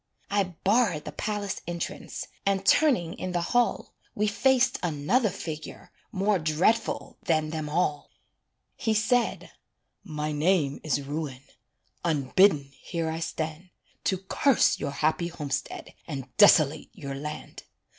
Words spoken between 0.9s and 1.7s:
the palace